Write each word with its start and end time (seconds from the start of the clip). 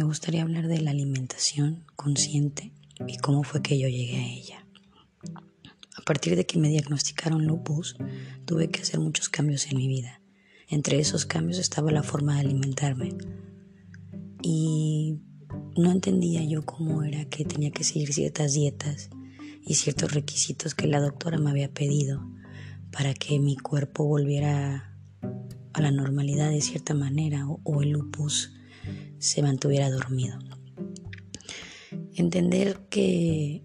me 0.00 0.06
gustaría 0.06 0.40
hablar 0.40 0.66
de 0.66 0.80
la 0.80 0.92
alimentación 0.92 1.84
consciente 1.94 2.72
y 3.06 3.18
cómo 3.18 3.42
fue 3.42 3.60
que 3.60 3.78
yo 3.78 3.86
llegué 3.86 4.16
a 4.16 4.32
ella. 4.32 4.66
A 5.94 6.00
partir 6.06 6.36
de 6.36 6.46
que 6.46 6.58
me 6.58 6.70
diagnosticaron 6.70 7.44
lupus, 7.44 7.96
tuve 8.46 8.70
que 8.70 8.80
hacer 8.80 8.98
muchos 8.98 9.28
cambios 9.28 9.66
en 9.66 9.76
mi 9.76 9.88
vida. 9.88 10.22
Entre 10.68 10.98
esos 10.98 11.26
cambios 11.26 11.58
estaba 11.58 11.90
la 11.90 12.02
forma 12.02 12.32
de 12.36 12.40
alimentarme. 12.40 13.10
Y 14.42 15.18
no 15.76 15.92
entendía 15.92 16.42
yo 16.44 16.64
cómo 16.64 17.02
era 17.02 17.26
que 17.26 17.44
tenía 17.44 17.70
que 17.70 17.84
seguir 17.84 18.14
ciertas 18.14 18.54
dietas 18.54 19.10
y 19.66 19.74
ciertos 19.74 20.14
requisitos 20.14 20.74
que 20.74 20.86
la 20.86 21.00
doctora 21.00 21.36
me 21.36 21.50
había 21.50 21.74
pedido 21.74 22.26
para 22.90 23.12
que 23.12 23.38
mi 23.38 23.58
cuerpo 23.58 24.06
volviera 24.06 24.96
a 25.74 25.82
la 25.82 25.90
normalidad 25.90 26.48
de 26.48 26.62
cierta 26.62 26.94
manera 26.94 27.46
o, 27.46 27.82
el 27.82 27.90
lupus 27.90 28.54
se 29.20 29.42
mantuviera 29.42 29.88
dormido. 29.90 30.38
Entender 32.14 32.80
que 32.88 33.62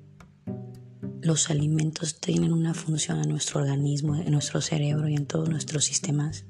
los 1.21 1.49
alimentos 1.49 2.19
tienen 2.19 2.53
una 2.53 2.75
función 2.75 3.19
en 3.21 3.29
nuestro 3.29 3.61
organismo, 3.61 4.15
en 4.15 4.31
nuestro 4.31 4.61
cerebro 4.61 5.07
y 5.07 5.15
en 5.15 5.25
todos 5.25 5.49
nuestros 5.49 5.85
sistemas, 5.85 6.45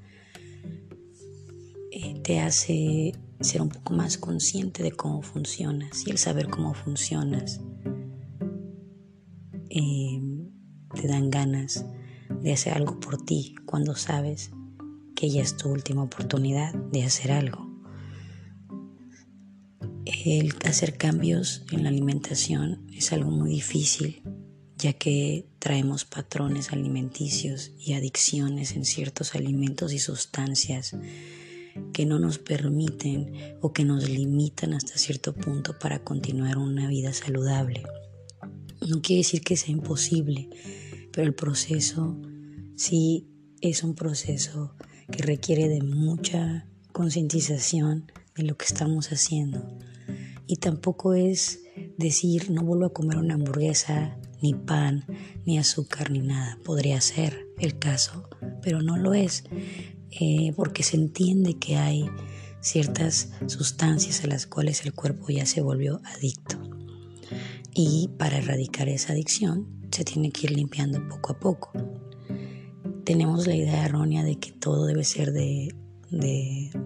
eh, 1.92 2.20
te 2.22 2.42
hace 2.42 3.14
ser 3.40 3.62
un 3.62 3.70
poco 3.70 3.94
más 3.94 4.18
consciente 4.18 4.84
de 4.84 4.92
cómo 4.92 5.22
funcionas 5.22 6.06
y 6.06 6.12
el 6.12 6.18
saber 6.18 6.50
cómo 6.50 6.74
funcionas 6.74 7.62
eh, 9.70 10.22
te 10.94 11.08
dan 11.08 11.30
ganas 11.30 11.86
de 12.42 12.54
hacer 12.54 12.74
algo 12.74 13.00
por 13.00 13.24
ti 13.24 13.56
cuando 13.66 13.96
sabes 13.96 14.52
que 15.16 15.30
ya 15.30 15.42
es 15.42 15.56
tu 15.56 15.70
última 15.70 16.04
oportunidad 16.04 16.74
de 16.74 17.04
hacer 17.04 17.32
algo. 17.32 17.75
El 20.06 20.54
hacer 20.66 20.98
cambios 20.98 21.64
en 21.72 21.84
la 21.84 21.90
alimentación 21.90 22.88
es 22.94 23.12
algo 23.12 23.32
muy 23.32 23.50
difícil 23.50 24.24
ya 24.78 24.94
que 24.94 25.48
traemos 25.60 26.06
patrones 26.06 26.72
alimenticios 26.72 27.72
y 27.80 27.94
adicciones 27.94 28.76
en 28.76 28.86
ciertos 28.86 29.36
alimentos 29.36 29.94
y 29.94 30.00
sustancias 30.00 30.96
que 31.94 32.06
no 32.06 32.20
nos 32.20 32.40
permiten 32.40 33.58
o 33.62 33.74
que 33.74 33.86
nos 33.86 34.10
limitan 34.10 34.74
hasta 34.74 34.98
cierto 34.98 35.34
punto 35.34 35.78
para 35.80 36.04
continuar 36.04 36.58
una 36.58 36.88
vida 36.88 37.14
saludable. 37.14 37.84
No 38.88 39.02
quiere 39.02 39.22
decir 39.22 39.42
que 39.42 39.58
sea 39.58 39.72
imposible, 39.72 40.50
pero 41.12 41.26
el 41.26 41.34
proceso 41.34 42.20
sí 42.76 43.28
es 43.62 43.84
un 43.84 43.96
proceso 43.96 44.76
que 45.12 45.24
requiere 45.24 45.70
de 45.70 45.82
mucha 45.82 46.68
concientización 46.92 48.12
de 48.36 48.44
lo 48.44 48.58
que 48.58 48.66
estamos 48.66 49.12
haciendo. 49.12 49.78
Y 50.48 50.58
tampoco 50.58 51.14
es 51.14 51.64
decir, 51.98 52.52
no 52.52 52.64
vuelvo 52.64 52.86
a 52.86 52.94
comer 52.94 53.18
una 53.18 53.36
hamburguesa, 53.36 54.18
ni 54.42 54.54
pan, 54.54 55.06
ni 55.46 55.58
azúcar, 55.58 56.12
ni 56.12 56.20
nada. 56.20 56.60
Podría 56.64 57.02
ser 57.02 57.48
el 57.60 57.80
caso, 57.80 58.30
pero 58.62 58.82
no 58.82 58.98
lo 58.98 59.14
es, 59.14 59.44
eh, 60.20 60.54
porque 60.56 60.84
se 60.84 60.98
entiende 60.98 61.58
que 61.58 61.78
hay 61.78 62.06
ciertas 62.62 63.32
sustancias 63.48 64.24
a 64.24 64.28
las 64.28 64.48
cuales 64.48 64.86
el 64.86 64.94
cuerpo 64.94 65.28
ya 65.30 65.46
se 65.46 65.62
volvió 65.62 66.02
adicto. 66.06 66.58
Y 67.74 68.10
para 68.18 68.38
erradicar 68.38 68.88
esa 68.88 69.14
adicción 69.14 69.88
se 69.92 70.04
tiene 70.04 70.32
que 70.32 70.48
ir 70.48 70.52
limpiando 70.52 71.08
poco 71.08 71.34
a 71.34 71.40
poco 71.40 71.72
tenemos 73.06 73.46
la 73.48 73.56
idea 73.56 73.86
errónea 73.86 74.24
de 74.24 74.38
que 74.38 74.52
todo 74.52 74.86
debe 74.88 75.06
ser 75.06 75.32
de, 75.32 75.74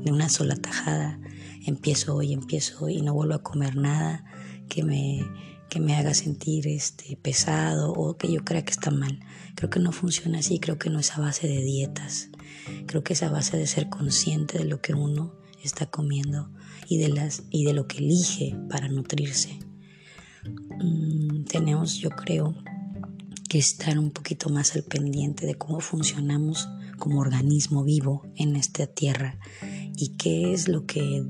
una 0.06 0.30
sola 0.30 0.56
tajada. 0.56 1.20
Empiezo 1.66 2.16
hoy, 2.16 2.34
empiezo 2.34 2.86
hoy 2.86 2.98
y 2.98 3.02
no 3.02 3.14
vuelvo 3.14 3.36
a 3.36 3.44
comer 3.44 3.76
nada 3.76 4.26
que 4.68 4.84
me, 4.84 5.26
que 5.70 5.80
me 5.80 5.96
haga 5.96 6.14
sentir 6.14 6.68
este, 6.68 7.18
pesado 7.18 7.92
o 7.94 8.18
que 8.18 8.32
yo 8.32 8.44
crea 8.44 8.64
que 8.64 8.72
está 8.72 8.92
mal. 8.92 9.20
Creo 9.56 9.70
que 9.70 9.80
no 9.80 9.92
funciona 9.92 10.40
así, 10.40 10.60
creo 10.60 10.78
que 10.78 10.90
no 10.90 11.00
es 11.00 11.12
a 11.12 11.22
base 11.22 11.48
de 11.48 11.62
dietas. 11.62 12.30
Creo 12.88 13.04
que 13.04 13.14
es 13.14 13.24
a 13.24 13.30
base 13.30 13.58
de 13.58 13.68
ser 13.68 13.90
consciente 13.90 14.58
de 14.58 14.66
lo 14.66 14.82
que 14.82 14.94
uno 14.94 15.36
está 15.64 15.86
comiendo 15.86 16.52
y 16.88 16.98
de, 16.98 17.10
las, 17.10 17.44
y 17.50 17.66
de 17.66 17.74
lo 17.74 17.88
que 17.88 17.98
elige 18.00 18.56
para 18.70 18.88
nutrirse. 18.88 19.60
Mm, 20.82 21.44
tenemos, 21.44 21.98
yo 21.98 22.10
creo, 22.10 22.56
que 23.50 23.58
estar 23.58 23.98
un 23.98 24.12
poquito 24.12 24.50
más 24.50 24.76
al 24.76 24.84
pendiente 24.84 25.48
de 25.48 25.56
cómo 25.56 25.80
funcionamos 25.80 26.70
como 27.00 27.20
organismo 27.20 27.84
vivo 27.84 28.22
en 28.36 28.56
esta 28.56 28.86
tierra 28.86 29.40
y 29.98 30.10
qué 30.18 30.54
es 30.54 30.68
lo 30.68 30.86
que, 30.86 31.26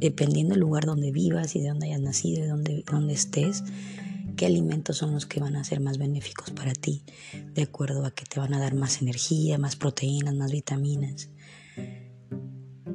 dependiendo 0.00 0.54
del 0.54 0.60
lugar 0.60 0.84
donde 0.84 1.12
vivas 1.12 1.54
y 1.56 1.60
de 1.60 1.68
dónde 1.68 1.86
hayas 1.86 2.00
nacido 2.00 2.44
y 2.44 2.48
donde, 2.48 2.84
donde 2.90 3.14
estés, 3.14 3.64
qué 4.36 4.46
alimentos 4.46 4.96
son 4.96 5.12
los 5.12 5.26
que 5.26 5.40
van 5.40 5.56
a 5.56 5.64
ser 5.64 5.80
más 5.80 5.98
benéficos 5.98 6.50
para 6.50 6.72
ti, 6.72 7.02
de 7.54 7.62
acuerdo 7.62 8.04
a 8.04 8.12
que 8.12 8.24
te 8.24 8.40
van 8.40 8.54
a 8.54 8.60
dar 8.60 8.74
más 8.74 9.02
energía, 9.02 9.58
más 9.58 9.76
proteínas, 9.76 10.34
más 10.34 10.52
vitaminas. 10.52 11.30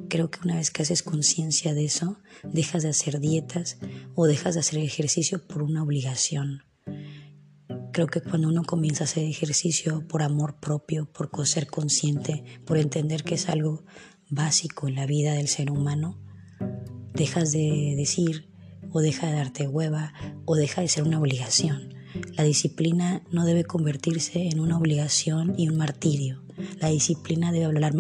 Creo 0.09 0.29
que 0.29 0.39
una 0.43 0.57
vez 0.57 0.69
que 0.69 0.83
haces 0.83 1.01
conciencia 1.01 1.73
de 1.73 1.85
eso, 1.85 2.17
dejas 2.43 2.83
de 2.83 2.89
hacer 2.89 3.19
dietas 3.19 3.77
o 4.15 4.27
dejas 4.27 4.53
de 4.53 4.59
hacer 4.59 4.79
ejercicio 4.79 5.45
por 5.45 5.63
una 5.63 5.83
obligación 5.83 6.61
Creo 7.93 8.07
que 8.07 8.21
cuando 8.21 8.47
uno 8.47 8.63
comienza 8.63 9.03
a 9.03 9.05
hacer 9.05 9.23
ejercicio 9.23 10.07
por 10.07 10.23
amor 10.23 10.55
propio, 10.59 11.05
por 11.05 11.29
ser 11.45 11.67
consciente, 11.67 12.43
por 12.65 12.79
entender 12.79 13.23
que 13.23 13.35
es 13.35 13.49
algo 13.49 13.83
básico 14.31 14.87
en 14.87 14.95
la 14.95 15.05
vida 15.05 15.33
del 15.33 15.47
ser 15.47 15.69
humano, 15.69 16.19
dejas 17.13 17.51
de 17.51 17.94
decir 17.97 18.50
o 18.91 19.01
deja 19.01 19.28
de 19.28 19.34
darte 19.34 19.68
hueva 19.68 20.13
o 20.46 20.56
deja 20.56 20.81
de 20.81 20.88
ser 20.88 21.03
una 21.03 21.19
obligación. 21.19 21.94
La 22.35 22.44
disciplina 22.44 23.24
no 23.31 23.46
debe 23.46 23.63
convertirse 23.63 24.47
en 24.47 24.59
una 24.59 24.78
obligación 24.78 25.56
y 25.57 25.69
un 25.69 25.78
martirio. 25.78 26.44
La 26.79 26.90
disciplina 26.90 27.51
debe 27.51 27.66
hablar, 27.66 27.94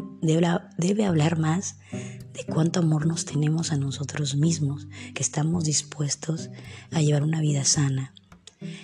debe 0.77 1.05
hablar 1.05 1.39
más 1.39 1.77
de 1.91 2.45
cuánto 2.45 2.79
amor 2.79 3.07
nos 3.07 3.25
tenemos 3.25 3.71
a 3.71 3.77
nosotros 3.77 4.35
mismos, 4.35 4.87
que 5.15 5.23
estamos 5.23 5.63
dispuestos 5.63 6.49
a 6.91 7.01
llevar 7.01 7.23
una 7.23 7.41
vida 7.41 7.63
sana, 7.63 8.13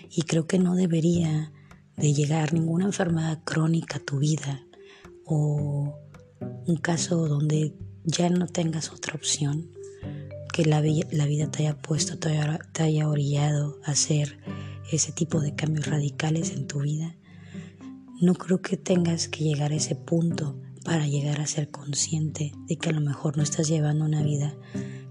y 0.09 0.23
creo 0.23 0.47
que 0.47 0.59
no 0.59 0.75
debería 0.75 1.51
de 1.95 2.13
llegar 2.13 2.53
ninguna 2.53 2.85
enfermedad 2.85 3.43
crónica 3.43 3.97
a 3.97 4.01
tu 4.01 4.19
vida 4.19 4.63
o 5.25 5.95
un 6.65 6.77
caso 6.77 7.27
donde 7.27 7.75
ya 8.03 8.29
no 8.29 8.47
tengas 8.47 8.91
otra 8.91 9.15
opción, 9.15 9.69
que 10.63 10.69
la, 10.69 10.81
vida 10.81 11.49
te 11.49 11.59
haya 11.59 11.77
puesto, 11.77 12.17
te 12.17 12.29
haya, 12.29 12.59
te 12.73 12.83
haya 12.83 13.07
orillado 13.07 13.79
a 13.85 13.91
hacer 13.91 14.39
ese 14.91 15.13
tipo 15.13 15.39
de 15.39 15.55
cambios 15.55 15.87
radicales 15.87 16.51
en 16.51 16.67
tu 16.67 16.81
vida. 16.81 17.15
No 18.19 18.33
creo 18.35 18.61
que 18.61 18.75
tengas 18.75 19.29
que 19.29 19.45
llegar 19.45 19.71
a 19.71 19.75
ese 19.75 19.95
punto 19.95 20.59
para 20.83 21.07
llegar 21.07 21.39
a 21.39 21.47
ser 21.47 21.69
consciente 21.69 22.51
de 22.67 22.75
que 22.75 22.89
a 22.89 22.91
lo 22.91 22.99
mejor 22.99 23.37
no 23.37 23.43
estás 23.43 23.69
llevando 23.69 24.03
una 24.03 24.21
vida 24.21 24.53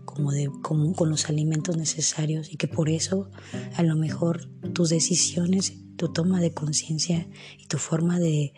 como 0.04 0.32
de 0.32 0.50
común 0.62 0.92
con 0.92 1.08
los 1.08 1.30
alimentos 1.30 1.78
necesarios 1.78 2.52
y 2.52 2.56
que 2.56 2.68
por 2.68 2.90
eso 2.90 3.30
a 3.74 3.82
lo 3.82 3.96
mejor 3.96 4.50
tus 4.74 4.90
decisiones, 4.90 5.72
tu 5.96 6.12
toma 6.12 6.40
de 6.40 6.52
conciencia 6.52 7.26
y 7.58 7.64
tu 7.68 7.78
forma 7.78 8.18
de 8.18 8.52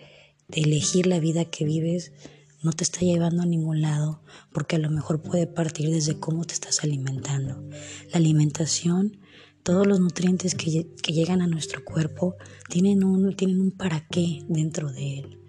elegir 0.49 1.07
la 1.07 1.21
vida 1.21 1.45
que 1.45 1.65
vives 1.65 2.11
no 2.63 2.73
te 2.73 2.85
está 2.85 3.01
llevando 3.01 3.43
a 3.43 3.47
ningún 3.47 3.81
lado 3.81 4.23
porque 4.53 4.77
a 4.77 4.79
lo 4.79 4.91
mejor 4.91 5.23
puede 5.23 5.47
partir 5.47 5.91
desde 5.91 6.19
cómo 6.19 6.45
te 6.45 6.55
estás 6.55 6.85
alimentando. 6.85 7.63
La 8.11 8.19
alimentación, 8.19 9.19
todos 9.63 9.87
los 9.87 10.01
nutrientes 10.01 10.55
que, 10.55 10.87
llegan 11.13 11.43
a 11.43 11.47
nuestro 11.47 11.85
cuerpo 11.85 12.37
tienen 12.69 13.05
un, 13.05 13.35
tienen 13.37 13.61
un 13.61 13.71
para 13.71 14.07
qué 14.07 14.45
dentro 14.49 14.93
de 14.93 15.21
él. 15.21 15.41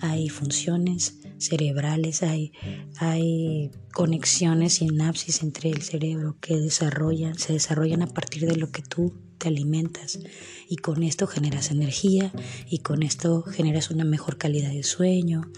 Hay 0.00 0.28
funciones 0.28 1.18
cerebrales, 1.38 2.22
hay, 2.22 2.52
hay 2.98 3.70
conexiones, 3.92 4.74
sinapsis 4.74 5.42
entre 5.42 5.70
el 5.70 5.82
cerebro 5.82 6.36
que 6.40 6.56
desarrollan, 6.56 7.38
se 7.38 7.52
desarrollan 7.52 8.02
a 8.02 8.06
partir 8.06 8.46
de 8.46 8.56
lo 8.56 8.70
que 8.70 8.82
tú 8.82 9.12
te 9.38 9.48
alimentas 9.48 10.18
y 10.68 10.76
con 10.76 11.02
esto 11.02 11.26
generas 11.26 11.70
energía 11.70 12.32
y 12.68 12.78
con 12.78 13.02
esto 13.02 13.42
generas 13.42 13.90
una 13.90 14.04
mejor 14.04 14.38
calidad 14.38 14.70
de 14.70 14.82
sueño, 14.82 15.50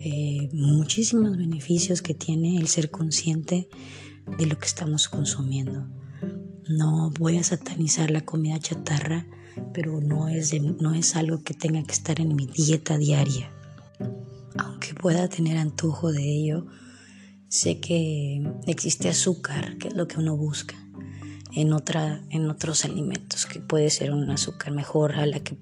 eh, 0.00 0.50
muchísimos 0.52 1.36
beneficios 1.36 2.02
que 2.02 2.14
tiene 2.14 2.58
el 2.58 2.68
ser 2.68 2.90
consciente 2.90 3.68
de 4.38 4.46
lo 4.46 4.58
que 4.58 4.66
estamos 4.66 5.08
consumiendo. 5.08 5.86
No 6.68 7.10
voy 7.18 7.38
a 7.38 7.42
satanizar 7.42 8.10
la 8.10 8.24
comida 8.24 8.58
chatarra, 8.58 9.26
pero 9.72 10.00
no 10.00 10.28
es, 10.28 10.58
no 10.60 10.94
es 10.94 11.16
algo 11.16 11.42
que 11.42 11.54
tenga 11.54 11.82
que 11.82 11.92
estar 11.92 12.20
en 12.20 12.34
mi 12.34 12.46
dieta 12.46 12.96
diaria 12.96 13.50
pueda 15.04 15.28
tener 15.28 15.58
antojo 15.58 16.12
de 16.12 16.22
ello, 16.22 16.64
sé 17.48 17.78
que 17.78 18.42
existe 18.66 19.10
azúcar, 19.10 19.76
que 19.76 19.88
es 19.88 19.94
lo 19.94 20.08
que 20.08 20.18
uno 20.18 20.34
busca 20.34 20.76
en, 21.52 21.74
otra, 21.74 22.22
en 22.30 22.48
otros 22.48 22.86
alimentos, 22.86 23.44
que 23.44 23.60
puede 23.60 23.90
ser 23.90 24.12
un 24.12 24.30
azúcar 24.30 24.72
mejor 24.72 25.16
a 25.16 25.26
la 25.26 25.40
que 25.40 25.58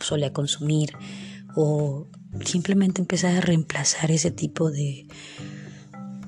solía 0.00 0.32
consumir 0.32 0.94
o 1.54 2.08
simplemente 2.42 3.02
empezar 3.02 3.36
a 3.36 3.42
reemplazar 3.42 4.10
ese 4.10 4.30
tipo 4.30 4.70
de, 4.70 5.08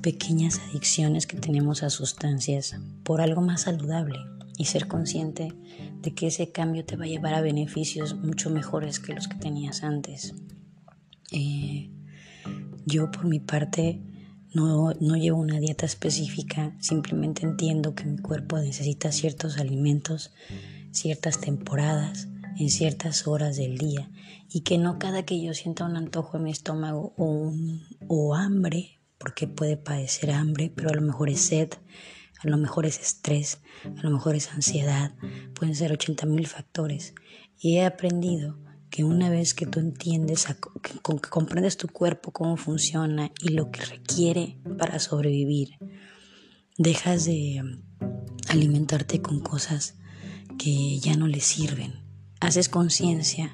pequeñas 0.03 0.61
adicciones 0.69 1.25
que 1.25 1.37
tenemos 1.37 1.81
a 1.81 1.89
sustancias 1.89 2.75
por 3.03 3.19
algo 3.19 3.41
más 3.41 3.61
saludable 3.61 4.19
y 4.59 4.65
ser 4.65 4.87
consciente 4.87 5.53
de 6.03 6.13
que 6.13 6.27
ese 6.27 6.51
cambio 6.51 6.85
te 6.85 6.97
va 6.97 7.05
a 7.05 7.07
llevar 7.07 7.33
a 7.33 7.41
beneficios 7.41 8.15
mucho 8.15 8.51
mejores 8.51 8.99
que 8.99 9.15
los 9.15 9.27
que 9.27 9.37
tenías 9.37 9.81
antes. 9.81 10.35
Eh, 11.31 11.89
yo 12.87 13.11
por 13.11 13.25
mi 13.25 13.39
parte 13.39 14.01
no, 14.53 14.93
no 14.99 15.15
llevo 15.15 15.39
una 15.39 15.59
dieta 15.59 15.85
específica, 15.85 16.75
simplemente 16.79 17.45
entiendo 17.45 17.93
que 17.93 18.05
mi 18.05 18.17
cuerpo 18.17 18.57
necesita 18.57 19.11
ciertos 19.11 19.57
alimentos, 19.57 20.31
ciertas 20.91 21.39
temporadas, 21.39 22.29
en 22.57 22.69
ciertas 22.69 23.27
horas 23.27 23.57
del 23.57 23.77
día 23.77 24.09
y 24.49 24.61
que 24.61 24.77
no 24.77 24.97
cada 24.97 25.23
que 25.23 25.41
yo 25.41 25.53
sienta 25.53 25.85
un 25.85 25.97
antojo 25.97 26.37
en 26.37 26.43
mi 26.43 26.51
estómago 26.51 27.13
o, 27.17 27.53
o 28.07 28.35
hambre, 28.35 28.99
porque 29.17 29.47
puede 29.47 29.77
padecer 29.77 30.31
hambre, 30.31 30.71
pero 30.73 30.89
a 30.89 30.93
lo 30.93 31.01
mejor 31.01 31.29
es 31.29 31.41
sed, 31.41 31.69
a 32.39 32.47
lo 32.47 32.57
mejor 32.57 32.85
es 32.85 32.99
estrés, 32.99 33.59
a 33.83 34.01
lo 34.01 34.09
mejor 34.09 34.35
es 34.35 34.51
ansiedad, 34.51 35.13
pueden 35.53 35.75
ser 35.75 35.91
80 35.91 36.25
mil 36.25 36.47
factores. 36.47 37.13
Y 37.59 37.77
he 37.77 37.85
aprendido 37.85 38.57
que 38.97 39.03
una 39.03 39.29
vez 39.29 39.53
que 39.53 39.67
tú 39.67 39.79
entiendes, 39.79 40.47
que, 40.81 40.99
comprendes 41.29 41.77
tu 41.77 41.87
cuerpo, 41.87 42.31
cómo 42.31 42.57
funciona 42.57 43.31
y 43.43 43.49
lo 43.49 43.69
que 43.69 43.85
requiere 43.85 44.57
para 44.79 44.97
sobrevivir, 44.97 45.77
dejas 46.79 47.25
de 47.25 47.61
alimentarte 48.47 49.21
con 49.21 49.39
cosas 49.39 49.99
que 50.57 50.97
ya 50.97 51.15
no 51.15 51.27
le 51.27 51.41
sirven. 51.41 51.93
Haces 52.39 52.69
conciencia 52.69 53.53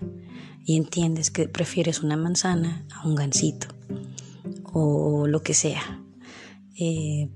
y 0.63 0.77
entiendes 0.77 1.29
que 1.29 1.49
prefieres 1.49 2.03
una 2.03 2.15
manzana 2.15 2.87
a 2.95 3.05
un 3.05 3.15
gansito 3.15 3.67
o 4.71 5.27
lo 5.27 5.43
que 5.43 5.55
sea. 5.55 6.05
Eh, 6.79 7.29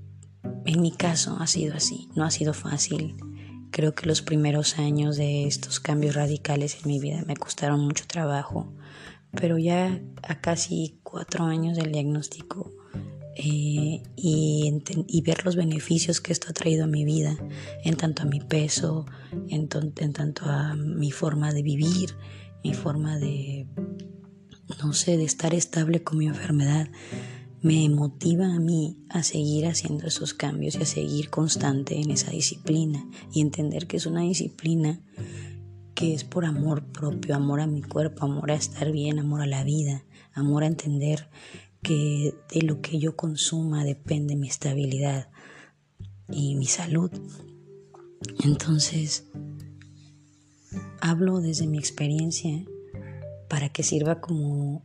en 0.64 0.80
mi 0.80 0.92
caso 0.92 1.36
ha 1.40 1.46
sido 1.46 1.74
así, 1.74 2.08
no 2.14 2.24
ha 2.24 2.30
sido 2.30 2.54
fácil. 2.54 3.16
Creo 3.70 3.94
que 3.94 4.06
los 4.06 4.22
primeros 4.22 4.78
años 4.78 5.16
de 5.16 5.46
estos 5.46 5.80
cambios 5.80 6.14
radicales 6.14 6.78
en 6.82 6.88
mi 6.88 6.98
vida 6.98 7.22
me 7.26 7.36
costaron 7.36 7.80
mucho 7.80 8.06
trabajo, 8.06 8.72
pero 9.32 9.58
ya 9.58 10.00
a 10.22 10.40
casi 10.40 10.98
cuatro 11.02 11.44
años 11.44 11.76
del 11.76 11.92
diagnóstico 11.92 12.72
eh, 13.40 14.02
y, 14.16 15.22
ver 15.24 15.44
los 15.44 15.54
beneficios 15.54 16.20
que 16.20 16.32
esto 16.32 16.48
ha 16.50 16.52
traído 16.52 16.84
a 16.84 16.88
mi 16.88 17.04
vida, 17.04 17.36
en 17.84 17.96
tanto 17.96 18.22
a 18.22 18.26
mi 18.26 18.40
peso, 18.40 19.06
en, 19.48 19.68
en 19.96 20.12
tanto 20.12 20.46
a 20.46 20.74
mi 20.74 21.12
forma 21.12 21.52
de 21.52 21.62
vivir, 21.62 22.16
mi 22.64 22.74
forma 22.74 23.16
de, 23.18 23.68
no 24.82 24.92
sé, 24.92 25.16
de 25.16 25.24
estar 25.24 25.54
estable 25.54 26.02
con 26.02 26.18
mi 26.18 26.26
enfermedad, 26.26 26.88
me 27.62 27.88
motiva 27.88 28.54
a 28.54 28.60
mí 28.60 28.98
a 29.08 29.22
seguir 29.22 29.66
haciendo 29.66 30.06
esos 30.06 30.34
cambios 30.34 30.76
y 30.76 30.82
a 30.82 30.86
seguir 30.86 31.30
constante 31.30 32.00
en 32.00 32.10
esa 32.10 32.30
disciplina 32.30 33.04
y 33.32 33.40
entender 33.40 33.86
que 33.86 33.96
es 33.96 34.06
una 34.06 34.22
disciplina 34.22 35.00
que 35.94 36.14
es 36.14 36.22
por 36.22 36.44
amor 36.44 36.84
propio, 36.92 37.34
amor 37.34 37.60
a 37.60 37.66
mi 37.66 37.82
cuerpo, 37.82 38.24
amor 38.24 38.52
a 38.52 38.54
estar 38.54 38.92
bien, 38.92 39.18
amor 39.18 39.42
a 39.42 39.46
la 39.46 39.64
vida, 39.64 40.04
amor 40.32 40.62
a 40.62 40.68
entender 40.68 41.28
que 41.82 42.34
de 42.52 42.62
lo 42.62 42.80
que 42.80 43.00
yo 43.00 43.16
consuma 43.16 43.84
depende 43.84 44.36
mi 44.36 44.48
estabilidad 44.48 45.28
y 46.30 46.54
mi 46.54 46.66
salud. 46.66 47.10
Entonces, 48.44 49.26
hablo 51.00 51.40
desde 51.40 51.66
mi 51.66 51.78
experiencia 51.78 52.64
para 53.48 53.70
que 53.70 53.82
sirva 53.82 54.20
como 54.20 54.84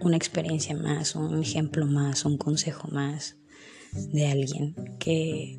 una 0.00 0.16
experiencia 0.16 0.76
más, 0.76 1.14
un 1.14 1.42
ejemplo 1.42 1.86
más, 1.86 2.24
un 2.24 2.38
consejo 2.38 2.88
más 2.88 3.36
de 3.92 4.26
alguien 4.26 4.74
que 4.98 5.58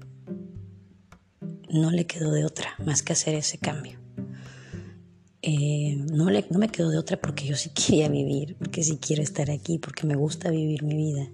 no 1.69 1.91
le 1.91 2.05
quedó 2.05 2.31
de 2.31 2.45
otra 2.45 2.75
más 2.85 3.03
que 3.03 3.13
hacer 3.13 3.35
ese 3.35 3.57
cambio. 3.57 3.99
Eh, 5.43 5.95
no, 6.11 6.29
no 6.29 6.59
me 6.59 6.69
quedo 6.69 6.89
de 6.89 6.99
otra 6.99 7.19
porque 7.19 7.45
yo 7.45 7.55
sí 7.55 7.69
quería 7.73 8.09
vivir, 8.09 8.55
porque 8.57 8.83
sí 8.83 8.99
quiero 9.01 9.23
estar 9.23 9.49
aquí, 9.49 9.79
porque 9.79 10.05
me 10.05 10.15
gusta 10.15 10.49
vivir 10.51 10.83
mi 10.83 10.95
vida. 10.95 11.29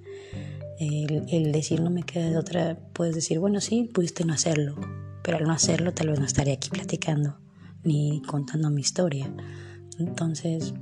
El, 0.80 1.52
decir 1.52 1.82
no 1.82 1.90
me 1.90 2.04
queda 2.04 2.30
de 2.30 2.38
otra, 2.38 2.78
puedes 2.94 3.16
decir, 3.16 3.40
bueno, 3.40 3.60
sí, 3.62 3.90
pudiste 3.92 4.26
no 4.26 4.34
hacerlo, 4.34 4.76
pero 5.24 5.38
al 5.38 5.44
no 5.46 5.52
hacerlo 5.52 5.92
tal 5.92 6.10
vez 6.10 6.20
no 6.20 6.26
estaría 6.26 6.54
aquí 6.54 6.70
platicando 6.70 7.40
ni 7.84 8.22
contando 8.22 8.70
mi 8.70 8.82
historia. 8.82 9.34
Entonces, 9.98 10.74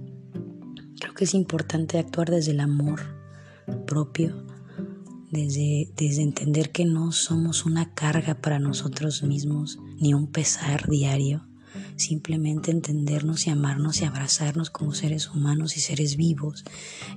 creo 1.00 1.13
que 1.13 1.25
es 1.25 1.33
importante 1.33 2.00
actuar 2.00 2.30
desde 2.30 2.51
el 2.51 2.59
amor 2.59 3.01
propio, 3.86 4.45
desde, 5.31 5.92
desde 5.95 6.21
entender 6.21 6.71
que 6.71 6.86
no 6.86 7.12
somos 7.12 7.65
una 7.65 7.94
carga 7.94 8.36
para 8.36 8.59
nosotros 8.59 9.24
mismos, 9.24 9.80
ni 10.00 10.13
un 10.13 10.27
pesar 10.27 10.88
diario, 10.88 11.47
simplemente 11.97 12.71
entendernos 12.71 13.47
y 13.47 13.50
amarnos 13.50 14.01
y 14.01 14.06
abrazarnos 14.06 14.69
como 14.69 14.94
seres 14.94 15.30
humanos 15.30 15.77
y 15.77 15.81
seres 15.81 16.15
vivos 16.15 16.63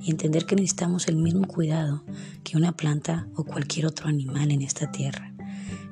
y 0.02 0.10
entender 0.10 0.46
que 0.46 0.56
necesitamos 0.56 1.08
el 1.08 1.16
mismo 1.16 1.46
cuidado 1.46 2.04
que 2.44 2.56
una 2.56 2.72
planta 2.76 3.28
o 3.34 3.44
cualquier 3.44 3.86
otro 3.86 4.08
animal 4.08 4.50
en 4.50 4.62
esta 4.62 4.90
tierra, 4.90 5.34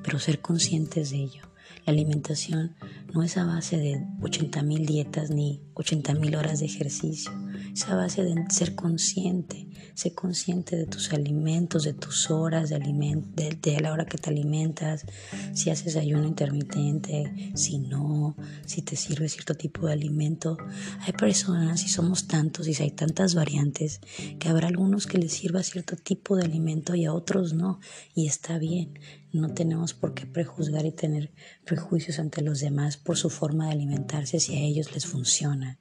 pero 0.03 0.19
ser 0.19 0.41
conscientes 0.41 1.11
de 1.11 1.19
ello. 1.19 1.56
La 1.87 1.93
alimentación 1.93 2.75
no 3.15 3.23
es 3.23 3.37
a 3.37 3.45
base 3.45 3.77
de 3.77 4.01
80.000 4.21 4.85
dietas 4.85 5.31
ni 5.31 5.63
80.000 5.75 6.37
horas 6.37 6.59
de 6.59 6.67
ejercicio, 6.67 7.31
es 7.73 7.87
a 7.87 7.95
base 7.95 8.25
de 8.25 8.35
ser 8.51 8.75
consciente, 8.75 9.69
ser 9.95 10.13
consciente 10.13 10.75
de 10.75 10.87
tus 10.87 11.13
alimentos, 11.13 11.85
de 11.85 11.93
tus 11.93 12.31
horas 12.31 12.71
de, 12.71 12.79
de, 12.79 13.59
de 13.63 13.81
la 13.81 13.93
hora 13.93 14.05
que 14.05 14.19
te 14.19 14.31
alimentas, 14.31 15.07
si 15.55 15.71
haces 15.71 15.95
ayuno 15.95 16.27
intermitente, 16.27 17.53
si 17.55 17.79
no, 17.79 18.35
si 18.65 18.83
te 18.83 18.97
sirve 18.97 19.29
cierto 19.29 19.55
tipo 19.55 19.87
de 19.87 19.93
alimento. 19.93 20.59
Hay 21.03 21.13
personas, 21.13 21.85
y 21.85 21.89
somos 21.89 22.27
tantos, 22.27 22.67
y 22.67 22.83
hay 22.83 22.91
tantas 22.91 23.37
variantes, 23.37 24.01
que 24.41 24.49
habrá 24.49 24.67
algunos 24.67 25.07
que 25.07 25.19
les 25.19 25.33
sirva 25.33 25.63
cierto 25.63 25.95
tipo 25.95 26.37
de 26.37 26.47
alimento 26.47 26.97
y 26.97 27.05
a 27.05 27.13
otros 27.13 27.53
no, 27.53 27.79
y 28.13 28.27
está 28.27 28.59
bien. 28.59 28.99
No 29.33 29.53
tenemos 29.53 29.93
por 29.93 30.15
qué 30.15 30.27
prejuzgar 30.27 30.87
y 30.87 30.93
tener 30.93 31.33
prejuicios 31.65 32.19
ante 32.19 32.43
los 32.43 32.61
demás 32.61 32.97
por 32.97 33.17
su 33.17 33.29
forma 33.29 33.67
de 33.67 33.73
alimentarse 33.73 34.41
si 34.41 34.55
a 34.55 34.61
ellos 34.61 34.95
les 34.95 35.07
funciona. 35.07 35.79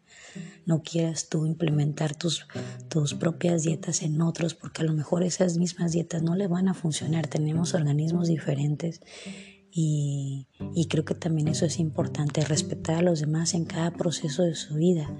No 0.65 0.81
quieras 0.83 1.29
tú 1.29 1.45
implementar 1.45 2.15
tus, 2.15 2.47
tus 2.89 3.13
propias 3.13 3.63
dietas 3.63 4.01
en 4.01 4.21
otros 4.21 4.55
porque 4.55 4.81
a 4.81 4.85
lo 4.85 4.93
mejor 4.93 5.23
esas 5.23 5.57
mismas 5.57 5.91
dietas 5.91 6.23
no 6.23 6.35
le 6.35 6.47
van 6.47 6.67
a 6.67 6.73
funcionar. 6.73 7.27
Tenemos 7.27 7.73
organismos 7.73 8.27
diferentes 8.27 9.01
y, 9.77 10.47
creo 10.89 11.03
que 11.03 11.15
también 11.15 11.49
eso 11.49 11.65
es 11.65 11.79
importante, 11.79 12.39
respetar 12.45 12.99
a 12.99 13.01
los 13.01 13.19
demás 13.19 13.53
en 13.53 13.65
cada 13.65 13.91
proceso 13.91 14.43
de 14.43 14.55
su 14.55 14.75
vida. 14.75 15.13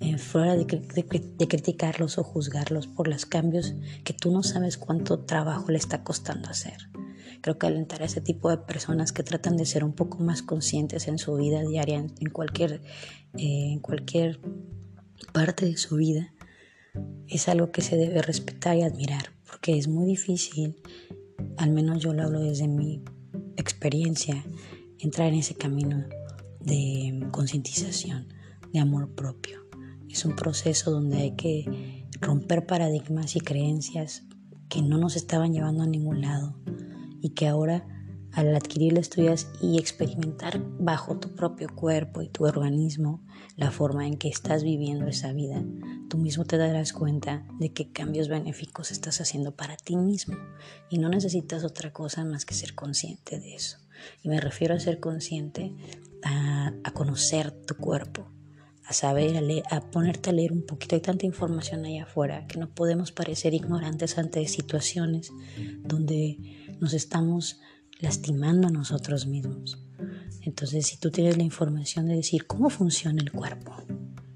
Eh, 0.00 0.18
fuera 0.18 0.56
de, 0.56 0.66
criticarlos 0.66 2.18
o 2.18 2.24
juzgarlos 2.24 2.88
por 2.88 3.06
los 3.06 3.24
cambios 3.24 3.74
que 4.02 4.12
tú 4.12 4.32
no 4.32 4.42
sabes 4.42 4.76
cuánto 4.76 5.20
trabajo 5.20 5.70
le 5.70 5.78
está 5.78 6.02
costando 6.02 6.50
hacer. 6.50 6.90
Creo 7.40 7.58
que 7.58 7.66
alentar 7.66 8.02
a 8.02 8.06
ese 8.06 8.20
tipo 8.20 8.50
de 8.50 8.58
personas 8.58 9.12
que 9.12 9.22
tratan 9.22 9.56
de 9.56 9.66
ser 9.66 9.84
un 9.84 9.92
poco 9.92 10.18
más 10.18 10.42
conscientes 10.42 11.08
en 11.08 11.18
su 11.18 11.34
vida 11.36 11.62
diaria, 11.62 11.98
en, 11.98 12.30
cualquier, 12.30 12.82
eh, 13.38 13.72
en 13.72 13.80
cualquier 13.80 14.40
parte 15.32 15.66
de 15.66 15.76
su 15.76 15.96
vida, 15.96 16.32
es 17.28 17.48
algo 17.48 17.70
que 17.70 17.82
se 17.82 17.96
debe 17.96 18.22
respetar 18.22 18.76
y 18.76 18.82
admirar, 18.82 19.32
porque 19.46 19.76
es 19.76 19.88
muy 19.88 20.06
difícil, 20.06 20.76
al 21.56 21.70
menos 21.70 22.00
yo 22.00 22.12
lo 22.12 22.22
hablo 22.22 22.40
desde 22.40 22.68
mi 22.68 23.02
experiencia, 23.56 24.44
entrar 24.98 25.28
en 25.28 25.40
ese 25.40 25.54
camino 25.54 26.04
de 26.60 27.26
concientización, 27.30 28.28
de 28.72 28.80
amor 28.80 29.14
propio. 29.14 29.66
Es 30.08 30.24
un 30.24 30.36
proceso 30.36 30.90
donde 30.90 31.18
hay 31.18 31.36
que 31.36 32.06
romper 32.20 32.66
paradigmas 32.66 33.36
y 33.36 33.40
creencias 33.40 34.24
que 34.68 34.82
no 34.82 34.98
nos 34.98 35.16
estaban 35.16 35.52
llevando 35.52 35.82
a 35.82 35.86
ningún 35.86 36.22
lado 36.22 36.56
y 37.26 37.30
que 37.30 37.48
ahora 37.48 37.84
al 38.32 38.54
adquirirlas 38.54 39.10
tuyas 39.10 39.48
y 39.60 39.78
experimentar 39.78 40.62
bajo 40.78 41.18
tu 41.18 41.34
propio 41.34 41.68
cuerpo 41.74 42.22
y 42.22 42.28
tu 42.28 42.44
organismo 42.44 43.24
la 43.56 43.72
forma 43.72 44.06
en 44.06 44.16
que 44.16 44.28
estás 44.28 44.62
viviendo 44.62 45.08
esa 45.08 45.32
vida, 45.32 45.64
tú 46.08 46.18
mismo 46.18 46.44
te 46.44 46.56
darás 46.56 46.92
cuenta 46.92 47.44
de 47.58 47.72
qué 47.72 47.90
cambios 47.90 48.28
benéficos 48.28 48.92
estás 48.92 49.20
haciendo 49.20 49.56
para 49.56 49.76
ti 49.76 49.96
mismo 49.96 50.36
y 50.88 50.98
no 50.98 51.08
necesitas 51.08 51.64
otra 51.64 51.92
cosa 51.92 52.24
más 52.24 52.44
que 52.44 52.54
ser 52.54 52.74
consciente 52.76 53.40
de 53.40 53.56
eso. 53.56 53.78
Y 54.22 54.28
me 54.28 54.40
refiero 54.40 54.74
a 54.74 54.80
ser 54.80 55.00
consciente 55.00 55.74
a, 56.22 56.74
a 56.84 56.90
conocer 56.92 57.50
tu 57.50 57.74
cuerpo, 57.76 58.30
a 58.84 58.92
saber, 58.92 59.36
a, 59.36 59.40
leer, 59.40 59.64
a 59.70 59.80
ponerte 59.90 60.30
a 60.30 60.32
leer 60.32 60.52
un 60.52 60.64
poquito. 60.64 60.94
Hay 60.94 61.02
tanta 61.02 61.26
información 61.26 61.84
allá 61.84 62.04
afuera 62.04 62.46
que 62.46 62.58
no 62.58 62.68
podemos 62.68 63.10
parecer 63.10 63.52
ignorantes 63.52 64.16
ante 64.16 64.46
situaciones 64.46 65.32
donde 65.82 66.65
nos 66.80 66.94
estamos 66.94 67.60
lastimando 68.00 68.68
a 68.68 68.70
nosotros 68.70 69.26
mismos. 69.26 69.78
Entonces, 70.42 70.86
si 70.86 70.98
tú 70.98 71.10
tienes 71.10 71.36
la 71.36 71.42
información 71.42 72.06
de 72.06 72.16
decir 72.16 72.46
cómo 72.46 72.70
funciona 72.70 73.22
el 73.22 73.32
cuerpo, 73.32 73.74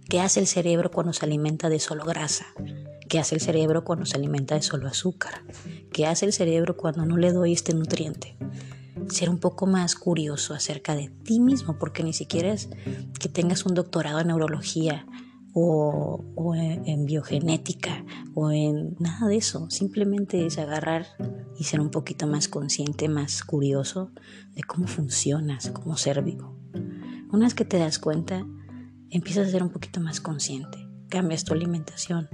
qué 0.09 0.21
hace 0.21 0.41
el 0.41 0.47
cerebro 0.47 0.91
cuando 0.91 1.13
se 1.13 1.25
alimenta 1.25 1.69
de 1.69 1.79
solo 1.79 2.05
grasa, 2.05 2.47
¿Qué 3.11 3.19
hace 3.19 3.35
el 3.35 3.41
cerebro 3.41 3.83
cuando 3.83 4.07
se 4.07 4.17
alimenta 4.17 4.55
de 4.55 4.63
solo 4.63 4.87
azúcar? 4.87 5.43
¿Qué 5.93 6.07
hace 6.07 6.27
el 6.27 6.33
cerebro 6.33 6.77
cuando 6.77 7.05
no 7.05 7.17
le 7.17 7.33
doy 7.33 7.53
este 7.53 7.75
nutriente? 7.75 8.37
Ser 9.09 9.29
un 9.29 9.39
poco 9.39 9.67
más 9.67 9.97
curioso 9.97 10.55
acerca 10.55 10.95
de 10.95 11.09
ti 11.09 11.41
mismo, 11.41 11.77
porque 11.77 12.05
ni 12.05 12.13
siquiera 12.13 12.53
es 12.53 12.69
que 13.19 13.29
tengas 13.29 13.67
un 13.67 13.75
doctorado 13.75 14.21
en 14.21 14.29
neurología 14.29 15.07
o, 15.53 16.55
en, 16.55 17.05
biogenética 17.07 18.05
o 18.35 18.51
en 18.51 18.97
nada 18.99 19.29
de 19.29 19.37
eso. 19.37 19.71
Simplemente 19.71 20.47
es 20.47 20.59
agarrar 20.59 21.07
y 21.59 21.65
ser 21.65 21.81
un 21.81 21.91
poquito 21.91 22.27
más 22.27 22.49
consciente, 22.49 23.09
más 23.09 23.43
curioso 23.43 24.13
de 24.55 24.63
cómo 24.63 24.87
funcionas 24.87 25.71
como 25.71 25.97
ser 25.97 26.23
vivo. 26.23 26.57
Una 27.33 27.47
vez 27.47 27.55
que 27.55 27.65
te 27.65 27.79
das 27.79 27.99
cuenta, 27.99 28.47
empiezas 29.11 29.49
a 29.49 29.51
ser 29.51 29.63
un 29.63 29.71
poquito 29.71 30.01
más 30.01 30.21
consciente. 30.21 30.89
Cambias 31.09 31.45
tu 31.45 31.55
alimentación, 31.55 32.29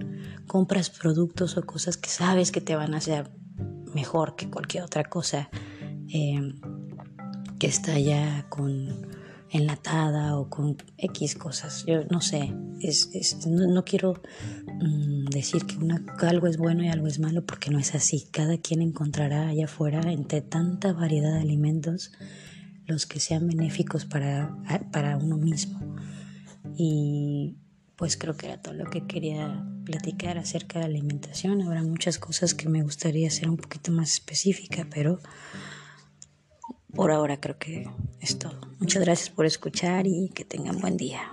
compras 0.46 0.90
productos 0.90 1.56
o 1.56 1.62
cosas 1.62 1.96
que 1.96 2.10
sabes 2.10 2.52
que 2.52 2.60
te 2.60 2.76
van 2.76 2.94
a 2.94 2.98
hacer 2.98 3.30
mejor 3.94 4.36
que 4.36 4.50
cualquier 4.50 4.84
otra 4.84 5.04
cosa 5.04 5.48
eh, 6.12 6.54
que 7.58 7.66
está 7.66 7.98
ya 7.98 8.46
con 8.50 9.15
enlatada 9.50 10.36
o 10.36 10.48
con 10.48 10.76
X 10.98 11.34
cosas. 11.36 11.84
Yo 11.86 12.04
no 12.10 12.20
sé, 12.20 12.52
es, 12.80 13.46
no, 13.46 13.84
quiero 13.84 14.22
mm, 14.66 15.26
decir 15.26 15.64
que 15.66 15.76
una, 15.76 16.04
algo 16.20 16.46
es 16.46 16.56
bueno 16.56 16.84
y 16.84 16.88
algo 16.88 17.06
es 17.06 17.18
malo 17.18 17.44
porque 17.44 17.70
no 17.70 17.78
es 17.78 17.94
así. 17.94 18.28
Cada 18.30 18.58
quien 18.58 18.82
encontrará 18.82 19.48
allá 19.48 19.66
afuera, 19.66 20.12
entre 20.12 20.40
tanta 20.40 20.92
variedad 20.92 21.34
de 21.34 21.40
alimentos, 21.40 22.12
los 22.86 23.06
que 23.06 23.20
sean 23.20 23.46
benéficos 23.46 24.04
para, 24.04 24.56
para 24.92 25.16
uno 25.16 25.36
mismo. 25.36 25.80
Y 26.76 27.56
pues 27.96 28.16
creo 28.16 28.36
que 28.36 28.46
era 28.46 28.60
todo 28.60 28.74
lo 28.74 28.84
que 28.90 29.06
quería 29.06 29.64
platicar 29.84 30.38
acerca 30.38 30.80
de 30.80 30.84
alimentación. 30.84 31.62
Habrá 31.62 31.82
muchas 31.82 32.18
cosas 32.18 32.54
que 32.54 32.68
me 32.68 32.82
gustaría 32.82 33.30
ser 33.30 33.48
un 33.48 33.56
poquito 33.56 33.90
más 33.90 34.12
específica, 34.12 34.86
pero 34.90 35.18
por 36.96 37.12
ahora 37.12 37.38
creo 37.38 37.58
que 37.58 37.88
es 38.20 38.38
todo. 38.38 38.58
Muchas 38.78 39.04
gracias 39.04 39.30
por 39.30 39.46
escuchar 39.46 40.06
y 40.06 40.30
que 40.30 40.44
tengan 40.44 40.80
buen 40.80 40.96
día. 40.96 41.32